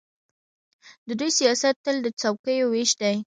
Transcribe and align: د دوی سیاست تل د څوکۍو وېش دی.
د 1.07 1.09
دوی 1.19 1.31
سیاست 1.39 1.75
تل 1.83 1.97
د 2.05 2.07
څوکۍو 2.21 2.65
وېش 2.71 2.91
دی. 3.01 3.15